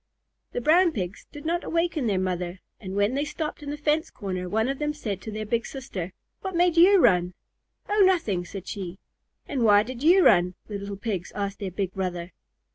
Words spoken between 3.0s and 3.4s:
they